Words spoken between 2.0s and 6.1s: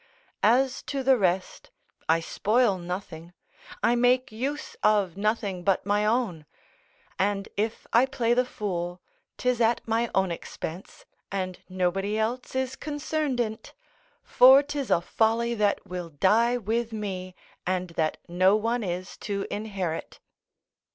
I spoil nothing, I make use of nothing but my